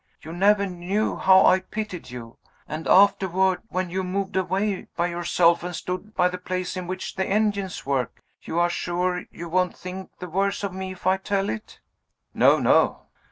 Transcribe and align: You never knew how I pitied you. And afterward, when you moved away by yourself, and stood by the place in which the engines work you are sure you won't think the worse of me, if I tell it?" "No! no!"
You 0.23 0.33
never 0.33 0.65
knew 0.65 1.15
how 1.15 1.45
I 1.45 1.59
pitied 1.59 2.09
you. 2.09 2.39
And 2.67 2.87
afterward, 2.87 3.61
when 3.69 3.91
you 3.91 4.03
moved 4.03 4.35
away 4.35 4.87
by 4.95 5.05
yourself, 5.05 5.61
and 5.63 5.75
stood 5.75 6.15
by 6.15 6.27
the 6.27 6.39
place 6.39 6.75
in 6.75 6.87
which 6.87 7.15
the 7.17 7.25
engines 7.27 7.85
work 7.85 8.19
you 8.41 8.57
are 8.57 8.67
sure 8.67 9.25
you 9.29 9.47
won't 9.47 9.77
think 9.77 10.09
the 10.17 10.27
worse 10.27 10.63
of 10.63 10.73
me, 10.73 10.93
if 10.93 11.05
I 11.05 11.17
tell 11.17 11.51
it?" 11.51 11.81
"No! 12.33 12.57
no!" 12.57 13.03